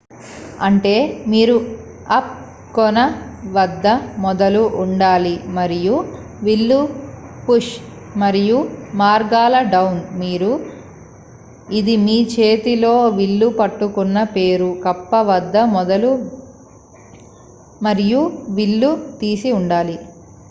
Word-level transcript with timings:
అంటే 0.67 0.93
మీరు 1.31 1.55
అప్ 2.09 2.31
కొన 2.73 2.99
వద్ద 3.55 3.87
మొదలు 4.23 4.63
ఉండాలి 4.83 5.33
మరియు 5.57 5.95
విల్లు 6.41 6.79
పుష్ 7.45 7.73
మరియు 8.15 8.57
మార్గాల 9.01 9.55
డౌన్ 9.73 9.99
మీరు 10.21 10.51
ఇది 11.79 11.95
మీ 12.05 12.17
చేతిలో 12.33 12.95
విల్లు 13.19 13.49
పట్టుకున్న 13.59 14.17
పేరు 14.35 14.69
కప్ప 14.85 15.21
వద్ద 15.29 15.57
మొదలు 15.75 16.11
మరియు 17.81 18.23
విల్లు 18.57 18.91
తీసి 19.21 19.51
ఉండాలి 19.59 19.97